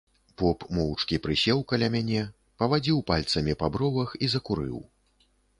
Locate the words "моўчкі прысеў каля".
0.77-1.89